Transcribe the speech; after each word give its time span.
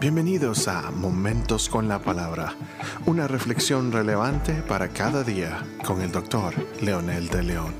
Bienvenidos 0.00 0.66
a 0.66 0.90
Momentos 0.90 1.68
con 1.68 1.86
la 1.86 2.00
Palabra, 2.00 2.56
una 3.04 3.28
reflexión 3.28 3.92
relevante 3.92 4.62
para 4.62 4.88
cada 4.88 5.22
día 5.22 5.62
con 5.84 6.00
el 6.00 6.10
doctor 6.10 6.54
Leonel 6.80 7.28
de 7.28 7.42
León. 7.42 7.74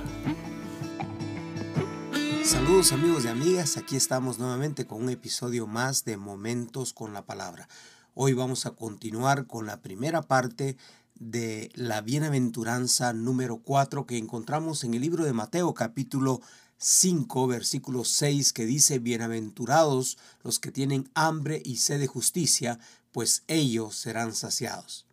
Saludos 2.45 2.93
amigos 2.93 3.25
y 3.25 3.29
amigas, 3.29 3.79
aquí 3.79 3.97
estamos 3.97 4.39
nuevamente 4.39 4.87
con 4.87 5.03
un 5.03 5.09
episodio 5.09 5.67
más 5.67 6.05
de 6.05 6.19
Momentos 6.19 6.93
con 6.93 7.15
la 7.15 7.25
Palabra. 7.25 7.69
Hoy 8.13 8.35
vamos 8.35 8.67
a 8.67 8.73
continuar 8.73 9.47
con 9.47 9.65
la 9.65 9.81
primera 9.81 10.21
parte 10.21 10.77
de 11.15 11.71
la 11.75 12.03
bienaventuranza 12.03 13.15
número 13.15 13.63
4 13.65 14.05
que 14.05 14.19
encontramos 14.19 14.85
en 14.85 14.93
el 14.93 15.01
libro 15.01 15.25
de 15.25 15.33
Mateo 15.33 15.73
capítulo 15.73 16.43
5, 16.83 17.47
versículo 17.47 18.05
6, 18.05 18.55
que 18.55 18.65
dice, 18.65 18.99
Bienaventurados 18.99 20.17
los 20.43 20.59
que 20.59 20.73
tienen 20.73 21.11
hambre 21.15 21.61
y 21.63 21.77
sed 21.77 22.01
de 22.01 22.07
justicia, 22.07 22.79
pues 23.13 23.43
ellos 23.49 23.97
serán 23.97 24.35
saciados. 24.35 25.07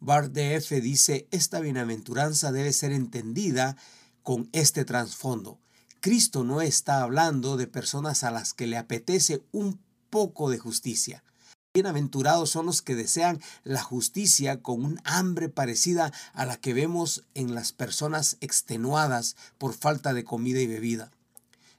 Bart 0.00 0.32
D.F. 0.32 0.80
dice, 0.80 1.28
esta 1.30 1.60
bienaventuranza 1.60 2.52
debe 2.52 2.72
ser 2.72 2.92
entendida 2.92 3.76
con 4.22 4.48
este 4.52 4.86
trasfondo. 4.86 5.58
Cristo 6.00 6.42
no 6.42 6.62
está 6.62 7.02
hablando 7.02 7.58
de 7.58 7.66
personas 7.66 8.24
a 8.24 8.30
las 8.30 8.54
que 8.54 8.66
le 8.66 8.78
apetece 8.78 9.42
un 9.52 9.78
poco 10.08 10.48
de 10.48 10.58
justicia. 10.58 11.22
Bienaventurados 11.76 12.50
son 12.50 12.66
los 12.66 12.82
que 12.82 12.94
desean 12.94 13.40
la 13.64 13.82
justicia 13.82 14.62
con 14.62 14.84
un 14.84 15.00
hambre 15.02 15.48
parecida 15.48 16.12
a 16.32 16.46
la 16.46 16.56
que 16.56 16.72
vemos 16.72 17.24
en 17.34 17.52
las 17.52 17.72
personas 17.72 18.36
extenuadas 18.40 19.34
por 19.58 19.74
falta 19.74 20.14
de 20.14 20.22
comida 20.22 20.60
y 20.60 20.68
bebida. 20.68 21.10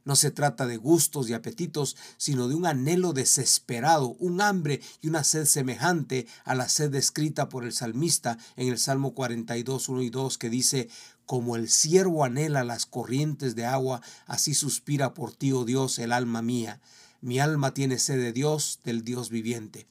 No 0.03 0.17
se 0.17 0.31
trata 0.31 0.67
de 0.67 0.75
gustos 0.75 1.29
y 1.29 1.33
apetitos, 1.33 1.95
sino 2.17 2.49
de 2.49 2.55
un 2.55 2.65
anhelo 2.65 3.13
desesperado, 3.13 4.17
un 4.19 4.41
hambre 4.41 4.81
y 5.01 5.07
una 5.07 5.23
sed 5.23 5.45
semejante 5.45 6.27
a 6.43 6.55
la 6.55 6.67
sed 6.67 6.91
descrita 6.91 7.47
por 7.47 7.63
el 7.63 7.71
salmista 7.71 8.37
en 8.57 8.67
el 8.67 8.77
Salmo 8.77 9.13
42, 9.13 9.87
1 9.87 10.01
y 10.01 10.09
2, 10.09 10.37
que 10.37 10.49
dice, 10.49 10.89
como 11.25 11.55
el 11.55 11.69
ciervo 11.69 12.25
anhela 12.25 12.65
las 12.65 12.85
corrientes 12.85 13.55
de 13.55 13.65
agua, 13.65 14.01
así 14.27 14.55
suspira 14.55 15.13
por 15.13 15.31
ti, 15.31 15.53
oh 15.53 15.63
Dios, 15.63 15.99
el 15.99 16.11
alma 16.11 16.41
mía. 16.41 16.81
Mi 17.25 17.39
alma 17.39 17.73
tiene 17.73 17.97
sed 17.97 18.19
de 18.19 18.33
Dios, 18.33 18.81
del 18.83 19.03
Dios 19.03 19.31
viviente. 19.31 19.87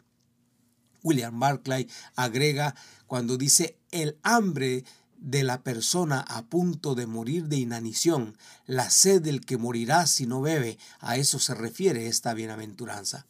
William 1.03 1.41
Barclay 1.41 1.89
agrega 2.15 2.77
cuando 3.09 3.37
dice 3.37 3.77
el 3.91 4.17
hambre 4.23 4.85
de 5.17 5.43
la 5.43 5.65
persona 5.65 6.21
a 6.21 6.43
punto 6.45 6.95
de 6.95 7.09
morir 7.09 7.47
de 7.47 7.57
inanición, 7.57 8.39
la 8.67 8.89
sed 8.89 9.21
del 9.21 9.41
que 9.41 9.59
morirá 9.59 10.07
si 10.07 10.29
no 10.29 10.43
bebe, 10.43 10.79
a 11.01 11.17
eso 11.17 11.41
se 11.41 11.57
refiere 11.57 12.07
esta 12.07 12.35
bienaventuranza. 12.35 13.27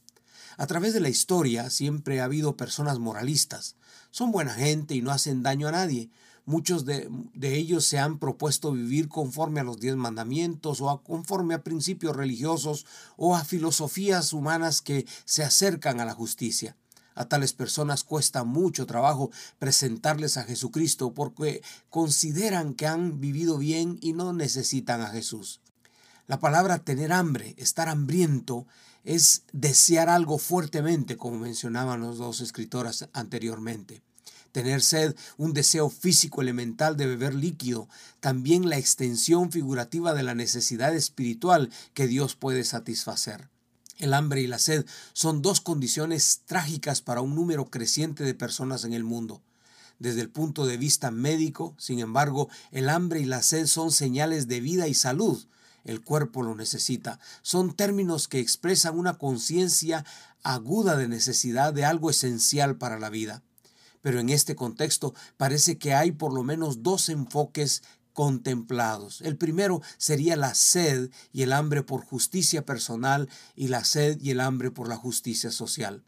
A 0.59 0.67
través 0.67 0.93
de 0.93 1.01
la 1.01 1.09
historia 1.09 1.71
siempre 1.71 2.21
ha 2.21 2.25
habido 2.25 2.59
personas 2.59 2.99
moralistas. 2.99 3.75
Son 4.11 4.33
buena 4.33 4.53
gente 4.53 4.95
y 4.95 5.01
no 5.01 5.13
hacen 5.13 5.43
daño 5.43 5.67
a 5.67 5.73
nadie. 5.73 6.11
Muchos 6.47 6.85
de, 6.85 7.09
ellos 7.41 7.87
se 7.87 7.99
han 7.99 8.19
propuesto 8.19 8.73
vivir 8.73 9.09
conforme 9.09 9.61
a 9.61 9.65
los 9.65 9.81
diez 9.81 9.97
mandamientos 9.97 10.83
o 10.83 10.91
a, 10.91 11.03
conforme 11.03 11.55
a 11.55 11.63
principios 11.63 12.15
religiosos 12.15 12.85
o 13.17 13.35
a 13.35 13.45
filosofías 13.45 14.35
humanas 14.35 14.83
que 14.83 15.07
se 15.25 15.43
acercan 15.43 16.01
a 16.01 16.05
la 16.05 16.13
justicia. 16.13 16.77
A 17.15 17.27
tales 17.27 17.55
personas 17.55 18.05
cuesta 18.05 18.45
mucho 18.45 18.85
trabajo 18.85 19.31
presentarles 19.59 20.37
a 20.37 20.45
Jesucristo 20.45 21.15
porque 21.15 21.63
consideran 21.89 22.75
que 22.75 22.89
han 22.89 23.21
vivido 23.21 23.57
bien 23.57 23.99
y 24.03 24.13
no 24.13 24.35
necesitan 24.35 25.01
a 25.01 25.09
Jesús. 25.09 25.61
La 26.27 26.41
palabra 26.41 26.79
tener 26.79 27.13
hambre, 27.13 27.55
estar 27.57 27.89
hambriento, 27.89 28.67
es 29.05 29.45
desear 29.53 30.11
algo 30.11 30.39
fuertemente, 30.39 31.17
como 31.17 31.39
mencionaban 31.39 32.01
los 32.01 32.19
dos 32.19 32.41
escritoras 32.41 33.09
anteriormente 33.13 34.03
tener 34.55 34.83
sed, 34.83 35.17
un 35.37 35.53
deseo 35.53 35.91
físico 35.91 36.41
elemental 36.41 36.97
de 36.97 37.09
beber 37.09 37.35
líquido, 37.35 37.89
también 38.21 38.69
la 38.69 38.79
extensión 38.79 39.51
figurativa 39.51 40.15
de 40.15 40.23
la 40.23 40.37
necesidad 40.37 40.95
espiritual 40.95 41.73
que 41.93 42.07
Dios 42.07 42.37
puede 42.37 42.63
satisfacer. 42.63 43.49
El 43.99 44.15
hambre 44.15 44.43
y 44.43 44.47
la 44.47 44.61
sed 44.61 44.87
son 45.13 45.43
dos 45.43 45.61
condiciones 45.61 46.43
trágicas 46.47 47.03
para 47.03 47.21
un 47.21 47.35
número 47.35 47.65
creciente 47.65 48.23
de 48.23 48.33
personas 48.33 48.85
en 48.85 48.93
el 48.93 49.03
mundo. 49.03 49.43
Desde 49.99 50.21
el 50.21 50.31
punto 50.31 50.67
de 50.67 50.77
vista 50.77 51.11
médico, 51.11 51.75
sin 51.77 51.99
embargo, 51.99 52.49
el 52.71 52.91
hambre 52.91 53.19
y 53.19 53.25
la 53.25 53.43
sed 53.43 53.67
son 53.67 53.91
señales 53.91 54.47
de 54.47 54.61
vida 54.61 54.87
y 54.87 54.95
salud. 54.95 55.45
El 55.83 56.01
cuerpo 56.01 56.43
lo 56.43 56.55
necesita. 56.55 57.19
Son 57.43 57.75
términos 57.75 58.29
que 58.29 58.39
expresan 58.39 58.97
una 58.97 59.19
conciencia 59.19 60.05
aguda 60.45 60.97
de 60.97 61.09
necesidad 61.09 61.73
de 61.73 61.85
algo 61.85 62.09
esencial 62.09 62.77
para 62.77 63.01
la 63.01 63.11
vida 63.11 63.43
pero 64.05 64.21
en 64.21 64.29
este 64.29 64.55
contexto 64.55 65.15
parece 65.39 65.79
que 65.79 65.95
hay 65.95 66.13
por 66.13 66.35
lo 66.35 66.43
menos 66.43 66.83
dos 66.83 67.09
enfoques 67.09 67.83
contemplados. 68.13 69.23
El 69.23 69.39
primero 69.39 69.81
sería 69.97 70.37
la 70.37 70.53
sed 70.53 71.11
y 71.33 71.41
el 71.41 71.55
hambre 71.55 71.83
por 71.83 72.05
justicia 72.05 72.67
personal 72.67 73.31
y 73.57 73.69
la 73.69 73.83
sed 73.83 74.21
y 74.21 74.31
el 74.31 74.41
hambre 74.41 74.71
por 74.71 74.89
la 74.89 74.97
justicia 74.97 75.51
social. 75.51 76.05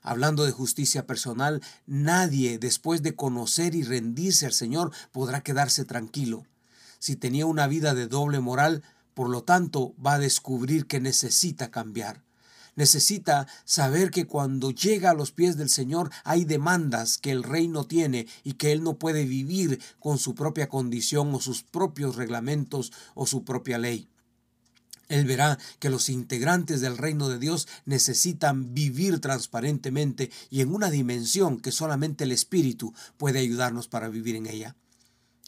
Hablando 0.00 0.46
de 0.46 0.52
justicia 0.52 1.06
personal, 1.06 1.60
nadie 1.86 2.58
después 2.58 3.02
de 3.02 3.14
conocer 3.14 3.74
y 3.74 3.82
rendirse 3.82 4.46
al 4.46 4.54
Señor 4.54 4.90
podrá 5.12 5.42
quedarse 5.42 5.84
tranquilo. 5.84 6.46
Si 7.00 7.16
tenía 7.16 7.44
una 7.44 7.66
vida 7.66 7.92
de 7.92 8.06
doble 8.06 8.40
moral, 8.40 8.82
por 9.12 9.28
lo 9.28 9.44
tanto 9.44 9.94
va 10.04 10.14
a 10.14 10.18
descubrir 10.18 10.86
que 10.86 11.00
necesita 11.00 11.70
cambiar 11.70 12.23
necesita 12.76 13.46
saber 13.64 14.10
que 14.10 14.26
cuando 14.26 14.70
llega 14.70 15.10
a 15.10 15.14
los 15.14 15.32
pies 15.32 15.56
del 15.56 15.68
Señor 15.68 16.10
hay 16.24 16.44
demandas 16.44 17.18
que 17.18 17.30
el 17.30 17.42
rey 17.42 17.68
no 17.68 17.86
tiene 17.86 18.26
y 18.42 18.54
que 18.54 18.72
él 18.72 18.82
no 18.82 18.98
puede 18.98 19.24
vivir 19.24 19.80
con 19.98 20.18
su 20.18 20.34
propia 20.34 20.68
condición 20.68 21.34
o 21.34 21.40
sus 21.40 21.62
propios 21.62 22.16
reglamentos 22.16 22.92
o 23.14 23.26
su 23.26 23.44
propia 23.44 23.78
ley. 23.78 24.08
Él 25.08 25.26
verá 25.26 25.58
que 25.78 25.90
los 25.90 26.08
integrantes 26.08 26.80
del 26.80 26.96
reino 26.96 27.28
de 27.28 27.38
Dios 27.38 27.68
necesitan 27.84 28.74
vivir 28.74 29.20
transparentemente 29.20 30.30
y 30.50 30.62
en 30.62 30.74
una 30.74 30.90
dimensión 30.90 31.60
que 31.60 31.72
solamente 31.72 32.24
el 32.24 32.32
Espíritu 32.32 32.94
puede 33.18 33.40
ayudarnos 33.40 33.86
para 33.86 34.08
vivir 34.08 34.36
en 34.36 34.46
ella. 34.46 34.76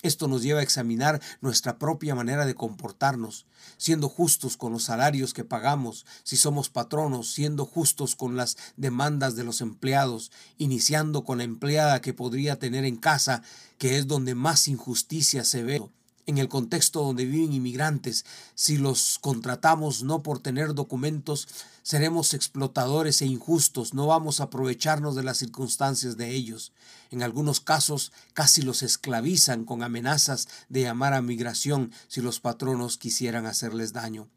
Esto 0.03 0.29
nos 0.29 0.43
lleva 0.43 0.61
a 0.61 0.63
examinar 0.63 1.21
nuestra 1.41 1.79
propia 1.79 2.15
manera 2.15 2.45
de 2.45 2.55
comportarnos, 2.55 3.47
siendo 3.79 4.09
justos 4.09 4.57
con 4.57 4.73
los 4.73 4.85
salarios 4.85 5.33
que 5.33 5.45
pagamos, 5.45 6.05
si 6.23 6.37
somos 6.37 6.69
patronos, 6.69 7.33
siendo 7.33 7.65
justos 7.65 8.15
con 8.15 8.37
las 8.37 8.57
demandas 8.77 9.37
de 9.37 9.45
los 9.45 9.61
empleados, 9.63 10.31
iniciando 10.59 11.25
con 11.25 11.39
la 11.39 11.45
empleada 11.45 12.01
que 12.03 12.13
podría 12.13 12.59
tener 12.59 12.85
en 12.85 12.97
casa, 12.97 13.43
que 13.79 13.97
es 13.97 14.07
donde 14.07 14.35
más 14.35 14.69
injusticia 14.69 15.45
se 15.45 15.63
ve 15.63 15.83
en 16.27 16.39
el 16.39 16.49
contexto 16.49 17.03
donde 17.03 17.25
viven 17.25 17.53
inmigrantes, 17.53 18.25
si 18.55 18.77
los 18.77 19.19
contratamos 19.21 20.03
no 20.03 20.23
por 20.23 20.41
tener 20.41 20.75
documentos, 20.75 21.49
seremos 21.83 22.35
explotadores 22.35 23.23
e 23.23 23.27
injustos, 23.27 23.95
no 23.95 24.09
vamos 24.09 24.41
a 24.41 24.45
aprovecharnos 24.45 25.15
de 25.15 25.23
las 25.23 25.39
circunstancias 25.39 26.17
de 26.17 26.33
ellos. 26.33 26.73
En 27.13 27.23
algunos 27.23 27.61
casos 27.61 28.13
casi 28.35 28.63
los 28.63 28.83
esclavizan 28.83 29.65
con 29.65 29.85
amenazas 29.85 30.49
de 30.69 30.83
llamar 30.83 31.15
a 31.15 31.23
migración 31.23 31.93
si 32.09 32.21
los 32.21 32.41
patronos 32.41 32.99
quisieran 32.99 33.47
hacerles 33.47 33.93
daño. 33.93 34.29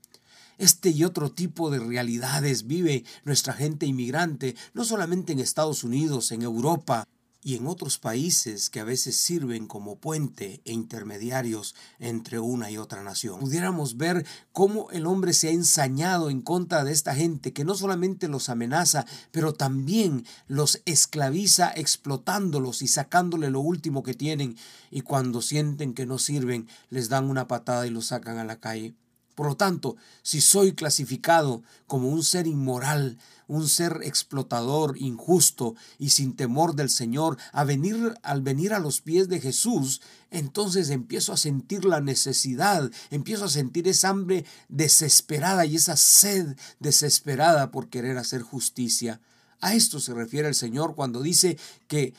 Este 0.60 0.90
y 0.90 1.06
otro 1.06 1.32
tipo 1.32 1.72
de 1.72 1.80
realidades 1.80 2.68
vive 2.68 3.06
nuestra 3.24 3.54
gente 3.54 3.86
inmigrante, 3.86 4.56
no 4.74 4.84
solamente 4.84 5.32
en 5.32 5.40
Estados 5.40 5.84
Unidos, 5.84 6.32
en 6.34 6.42
Europa, 6.44 7.08
y 7.42 7.56
en 7.56 7.68
otros 7.68 7.98
países 7.98 8.70
que 8.70 8.80
a 8.80 8.84
veces 8.84 9.16
sirven 9.16 9.68
como 9.68 9.98
puente 9.98 10.62
e 10.66 10.74
intermediarios 10.74 11.74
entre 12.00 12.40
una 12.40 12.70
y 12.70 12.78
otra 12.78 13.02
nación. 13.02 13.40
Pudiéramos 13.40 13.98
ver 13.98 14.26
cómo 14.52 14.90
el 14.92 15.06
hombre 15.06 15.34
se 15.34 15.48
ha 15.48 15.52
ensañado 15.52 16.30
en 16.30 16.42
contra 16.42 16.84
de 16.84 16.92
esta 16.92 17.16
gente 17.16 17.54
que 17.54 17.64
no 17.64 17.76
solamente 17.76 18.28
los 18.28 18.50
amenaza, 18.50 19.06
pero 19.32 19.54
también 19.54 20.26
los 20.48 20.82
esclaviza 20.86 21.70
explotándolos 21.70 22.82
y 22.82 22.88
sacándole 22.88 23.50
lo 23.50 23.62
último 23.62 24.04
que 24.04 24.14
tienen 24.14 24.58
y 24.92 25.02
cuando 25.02 25.42
sienten 25.42 25.94
que 25.94 26.06
no 26.06 26.20
sirven 26.20 26.68
les 26.90 27.10
dan 27.10 27.30
una 27.30 27.48
patada 27.48 27.88
y 27.88 27.90
los 27.90 28.08
sacan 28.08 28.38
a 28.38 28.44
la 28.44 28.60
calle. 28.60 28.96
Por 29.40 29.48
lo 29.48 29.56
tanto, 29.56 29.96
si 30.22 30.42
soy 30.42 30.74
clasificado 30.74 31.64
como 31.88 32.10
un 32.10 32.26
ser 32.26 32.46
inmoral, 32.46 33.18
un 33.48 33.70
ser 33.70 34.02
explotador, 34.04 34.98
injusto 34.98 35.76
y 35.98 36.10
sin 36.10 36.36
temor 36.36 36.76
del 36.76 36.90
Señor, 36.90 37.38
a 37.54 37.64
venir, 37.64 38.16
al 38.22 38.42
venir 38.42 38.74
a 38.74 38.80
los 38.80 39.00
pies 39.00 39.30
de 39.30 39.40
Jesús, 39.40 40.02
entonces 40.30 40.90
empiezo 40.90 41.32
a 41.32 41.38
sentir 41.38 41.86
la 41.86 42.02
necesidad, 42.02 42.92
empiezo 43.12 43.46
a 43.46 43.50
sentir 43.50 43.88
esa 43.88 44.10
hambre 44.10 44.44
desesperada 44.68 45.66
y 45.66 45.78
esa 45.78 45.96
sed 45.96 46.58
desesperada 46.82 47.72
por 47.72 47.88
querer 47.88 48.18
hacer 48.18 48.42
justicia. 48.42 49.22
A 49.62 49.74
esto 49.74 50.02
se 50.02 50.14
refiere 50.14 50.50
el 50.50 50.56
Señor 50.56 50.96
cuando 50.96 51.22
dice 51.22 51.58
que 51.88 52.14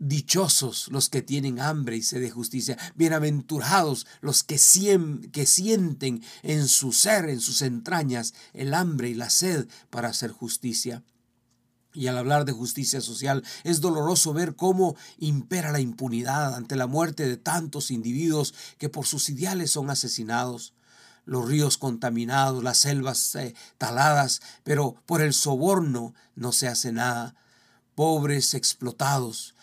Dichosos 0.00 0.86
los 0.92 1.08
que 1.08 1.22
tienen 1.22 1.58
hambre 1.58 1.96
y 1.96 2.02
sed 2.02 2.20
de 2.20 2.30
justicia. 2.30 2.78
Bienaventurados 2.94 4.06
los 4.20 4.44
que, 4.44 4.60
que, 5.32 5.44
sienten 5.44 6.22
en 6.42 6.68
su 6.68 6.92
ser, 6.92 7.28
en 7.28 7.40
sus 7.40 7.62
entrañas, 7.62 8.32
el 8.52 8.74
hambre 8.74 9.08
y 9.08 9.14
la 9.14 9.28
sed 9.28 9.66
para 9.90 10.08
hacer 10.08 10.30
justicia. 10.30 11.02
Y 11.92 12.06
al 12.06 12.16
hablar 12.16 12.44
de 12.44 12.52
justicia 12.52 13.00
social, 13.00 13.42
es 13.64 13.80
doloroso 13.80 14.32
ver 14.32 14.54
cómo 14.54 14.94
impera 15.18 15.72
la 15.72 15.80
impunidad 15.80 16.54
ante 16.54 16.76
la 16.76 16.86
muerte 16.86 17.26
de 17.26 17.36
tantos 17.36 17.90
individuos 17.90 18.54
que 18.78 18.88
por 18.88 19.04
sus 19.04 19.28
ideales 19.30 19.72
son 19.72 19.90
asesinados. 19.90 20.74
Los 21.24 21.48
ríos 21.48 21.76
contaminados, 21.76 22.62
las 22.62 22.78
selvas 22.78 23.34
eh, 23.34 23.52
taladas, 23.78 24.42
pero 24.62 24.94
por 25.06 25.22
el 25.22 25.34
soborno 25.34 26.14
no 26.36 26.52
se 26.52 26.68
hace 26.68 26.92
nada. 26.92 27.34
Pobres 27.96 28.54
explotados, 28.54 29.56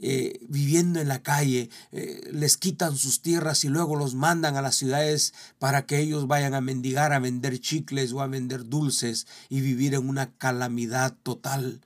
eh, 0.00 0.40
viviendo 0.48 0.98
en 1.00 1.08
la 1.08 1.22
calle, 1.22 1.68
eh, 1.92 2.30
les 2.32 2.56
quitan 2.56 2.96
sus 2.96 3.20
tierras 3.20 3.64
y 3.64 3.68
luego 3.68 3.96
los 3.96 4.14
mandan 4.14 4.56
a 4.56 4.62
las 4.62 4.76
ciudades 4.76 5.34
para 5.58 5.86
que 5.86 6.00
ellos 6.00 6.26
vayan 6.26 6.54
a 6.54 6.60
mendigar, 6.60 7.12
a 7.12 7.18
vender 7.18 7.60
chicles 7.60 8.12
o 8.12 8.22
a 8.22 8.26
vender 8.26 8.68
dulces 8.68 9.26
y 9.48 9.60
vivir 9.60 9.94
en 9.94 10.08
una 10.08 10.32
calamidad 10.32 11.14
total. 11.22 11.80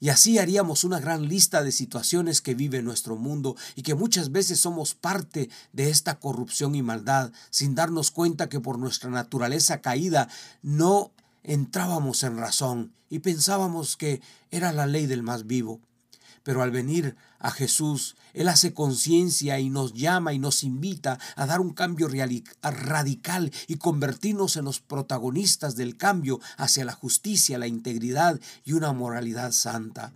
Y 0.00 0.08
así 0.08 0.38
haríamos 0.38 0.82
una 0.84 0.98
gran 0.98 1.28
lista 1.28 1.62
de 1.62 1.72
situaciones 1.72 2.40
que 2.40 2.54
vive 2.54 2.82
nuestro 2.82 3.16
mundo 3.16 3.54
y 3.76 3.82
que 3.82 3.94
muchas 3.94 4.32
veces 4.32 4.58
somos 4.58 4.94
parte 4.94 5.50
de 5.74 5.90
esta 5.90 6.18
corrupción 6.18 6.74
y 6.74 6.82
maldad, 6.82 7.32
sin 7.50 7.74
darnos 7.74 8.10
cuenta 8.10 8.48
que 8.48 8.60
por 8.60 8.78
nuestra 8.78 9.10
naturaleza 9.10 9.82
caída 9.82 10.28
no 10.62 11.12
entrábamos 11.44 12.22
en 12.22 12.38
razón 12.38 12.92
y 13.10 13.18
pensábamos 13.18 13.98
que 13.98 14.22
era 14.50 14.72
la 14.72 14.86
ley 14.86 15.06
del 15.06 15.22
más 15.22 15.46
vivo. 15.46 15.80
Pero 16.42 16.62
al 16.62 16.70
venir 16.70 17.16
a 17.38 17.50
Jesús, 17.50 18.16
Él 18.32 18.48
hace 18.48 18.72
conciencia 18.72 19.58
y 19.58 19.68
nos 19.68 19.92
llama 19.92 20.32
y 20.32 20.38
nos 20.38 20.62
invita 20.64 21.18
a 21.36 21.46
dar 21.46 21.60
un 21.60 21.74
cambio 21.74 22.08
radical 22.62 23.52
y 23.66 23.76
convertirnos 23.76 24.56
en 24.56 24.64
los 24.64 24.80
protagonistas 24.80 25.76
del 25.76 25.96
cambio 25.96 26.40
hacia 26.56 26.84
la 26.84 26.92
justicia, 26.92 27.58
la 27.58 27.66
integridad 27.66 28.40
y 28.64 28.72
una 28.72 28.92
moralidad 28.92 29.52
santa. 29.52 30.12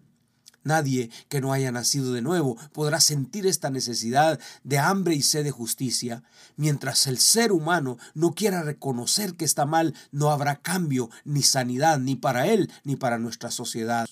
Nadie 0.64 1.10
que 1.28 1.42
no 1.42 1.52
haya 1.52 1.70
nacido 1.70 2.14
de 2.14 2.22
nuevo 2.22 2.56
podrá 2.72 2.98
sentir 2.98 3.46
esta 3.46 3.68
necesidad 3.68 4.40
de 4.64 4.78
hambre 4.78 5.14
y 5.14 5.20
sed 5.20 5.44
de 5.44 5.50
justicia. 5.50 6.22
Mientras 6.56 7.06
el 7.06 7.18
ser 7.18 7.52
humano 7.52 7.98
no 8.14 8.34
quiera 8.34 8.62
reconocer 8.62 9.34
que 9.34 9.44
está 9.44 9.66
mal, 9.66 9.94
no 10.10 10.30
habrá 10.30 10.56
cambio 10.56 11.10
ni 11.24 11.42
sanidad 11.42 11.98
ni 11.98 12.16
para 12.16 12.46
él 12.46 12.72
ni 12.82 12.96
para 12.96 13.18
nuestra 13.18 13.50
sociedad. 13.50 14.08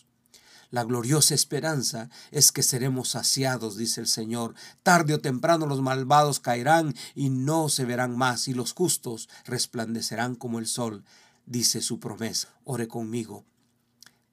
La 0.72 0.84
gloriosa 0.84 1.34
esperanza 1.34 2.08
es 2.30 2.50
que 2.50 2.62
seremos 2.62 3.10
saciados, 3.10 3.76
dice 3.76 4.00
el 4.00 4.06
Señor. 4.06 4.54
Tarde 4.82 5.12
o 5.12 5.20
temprano 5.20 5.66
los 5.66 5.82
malvados 5.82 6.40
caerán 6.40 6.94
y 7.14 7.28
no 7.28 7.68
se 7.68 7.84
verán 7.84 8.16
más, 8.16 8.48
y 8.48 8.54
los 8.54 8.72
justos 8.72 9.28
resplandecerán 9.44 10.34
como 10.34 10.58
el 10.58 10.66
sol, 10.66 11.04
dice 11.44 11.82
su 11.82 12.00
promesa. 12.00 12.48
Ore 12.64 12.88
conmigo. 12.88 13.44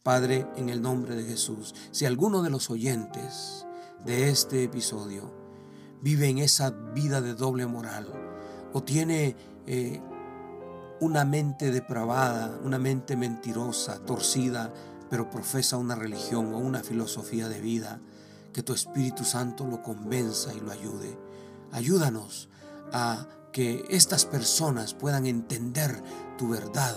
Padre, 0.02 0.48
en 0.56 0.70
el 0.70 0.82
nombre 0.82 1.14
de 1.14 1.26
Jesús, 1.26 1.76
si 1.92 2.06
alguno 2.06 2.42
de 2.42 2.50
los 2.50 2.70
oyentes 2.70 3.66
de 4.06 4.30
este 4.30 4.64
episodio 4.64 5.34
vive 6.02 6.30
en 6.30 6.38
esa 6.38 6.70
vida 6.70 7.20
de 7.20 7.34
doble 7.34 7.66
moral 7.66 8.08
o 8.72 8.82
tiene 8.82 9.36
eh, 9.68 10.02
una 11.02 11.26
mente 11.26 11.72
depravada, 11.72 12.60
una 12.64 12.80
mente 12.80 13.18
mentirosa, 13.18 14.00
torcida, 14.06 14.74
pero 15.10 15.30
profesa 15.30 15.78
una 15.78 15.96
religión 15.96 16.54
o 16.54 16.58
una 16.58 16.84
filosofía 16.84 17.50
de 17.50 17.60
vida, 17.60 18.00
que 18.54 18.64
tu 18.64 18.74
Espíritu 18.74 19.24
Santo 19.24 19.66
lo 19.66 19.82
convenza 19.82 20.54
y 20.54 20.60
lo 20.60 20.72
ayude. 20.72 21.18
Ayúdanos 21.72 22.50
a 22.92 23.28
que 23.52 23.86
estas 23.90 24.26
personas 24.26 24.94
puedan 24.94 25.26
entender 25.26 26.02
tu 26.38 26.50
verdad 26.50 26.96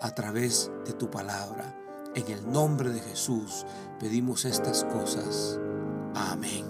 a 0.00 0.14
través 0.14 0.70
de 0.86 0.92
tu 0.92 1.10
palabra. 1.10 1.74
En 2.14 2.26
el 2.28 2.50
nombre 2.50 2.90
de 2.90 3.00
Jesús 3.00 3.64
pedimos 3.98 4.44
estas 4.44 4.84
cosas. 4.84 5.58
Amén. 6.14 6.67